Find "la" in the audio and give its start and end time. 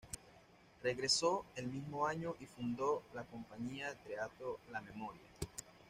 3.13-3.21, 4.71-4.81